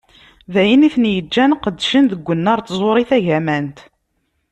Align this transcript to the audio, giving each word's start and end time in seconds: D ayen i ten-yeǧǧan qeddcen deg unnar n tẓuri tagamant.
D 0.53 0.55
ayen 0.61 0.85
i 0.87 0.89
ten-yeǧǧan 0.95 1.51
qeddcen 1.63 2.05
deg 2.11 2.27
unnar 2.31 2.59
n 2.61 2.65
tẓuri 2.67 3.03
tagamant. 3.09 3.77